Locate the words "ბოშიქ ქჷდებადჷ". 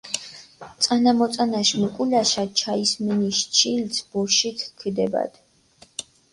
4.11-5.39